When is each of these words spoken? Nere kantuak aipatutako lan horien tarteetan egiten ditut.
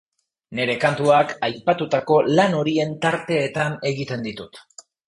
Nere 0.59 0.77
kantuak 0.83 1.35
aipatutako 1.49 2.19
lan 2.41 2.59
horien 2.63 2.99
tarteetan 3.07 3.79
egiten 3.93 4.31
ditut. 4.31 4.65